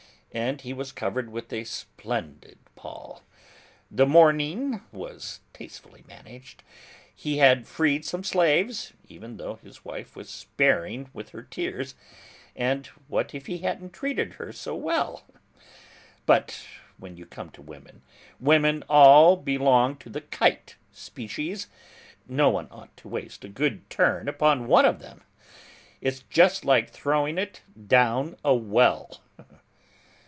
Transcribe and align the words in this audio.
And 0.33 0.61
he 0.61 0.71
was 0.71 0.93
covered 0.93 1.29
with 1.29 1.51
a 1.51 1.65
splendid 1.65 2.57
pall: 2.77 3.21
the 3.91 4.05
mourning 4.05 4.81
was 4.93 5.41
tastefully 5.51 6.05
managed; 6.07 6.63
he 7.13 7.39
had 7.39 7.67
freed 7.67 8.05
some 8.05 8.23
slaves; 8.23 8.93
even 9.09 9.35
though 9.35 9.55
his 9.55 9.83
wife 9.83 10.15
was 10.15 10.29
sparing 10.29 11.09
with 11.13 11.31
her 11.31 11.43
tears: 11.43 11.95
and 12.55 12.85
what 13.09 13.35
if 13.35 13.47
he 13.47 13.57
hadn't 13.57 13.91
treated 13.91 14.35
her 14.35 14.53
so 14.53 14.73
well! 14.73 15.25
But 16.25 16.65
when 16.97 17.17
you 17.17 17.25
come 17.25 17.49
to 17.49 17.61
women, 17.61 18.01
women 18.39 18.85
all 18.87 19.35
belong 19.35 19.97
to 19.97 20.09
the 20.09 20.21
kite 20.21 20.77
species: 20.93 21.67
no 22.25 22.49
one 22.49 22.69
ought 22.71 22.95
to 22.95 23.09
waste 23.09 23.43
a 23.43 23.49
good 23.49 23.89
turn 23.89 24.29
upon 24.29 24.67
one 24.67 24.85
of 24.85 24.99
them; 24.99 25.23
it's 25.99 26.21
just 26.29 26.63
like 26.63 26.89
throwing 26.89 27.37
it 27.37 27.63
down 27.87 28.37
a 28.45 28.55
well! 28.55 29.17